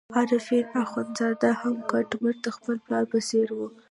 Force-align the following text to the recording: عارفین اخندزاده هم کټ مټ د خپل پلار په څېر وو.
عارفین 0.17 0.65
اخندزاده 0.83 1.49
هم 1.61 1.75
کټ 1.91 2.09
مټ 2.21 2.35
د 2.45 2.47
خپل 2.55 2.75
پلار 2.85 3.03
په 3.11 3.19
څېر 3.27 3.47
وو. 3.57 3.67